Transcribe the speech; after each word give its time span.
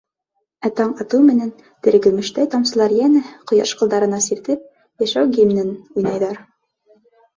Ә 0.67 0.69
таң 0.77 0.93
атыу 1.03 1.19
менән, 1.25 1.51
терегөмөштәй 1.87 2.49
тамсылар 2.55 2.95
йәнә, 2.97 3.21
ҡояш 3.51 3.75
ҡылдарына 3.83 4.23
сиртеп, 4.29 4.67
йәшәү 5.07 5.31
гимнен 5.37 5.71
уйнарҙар. 5.75 6.45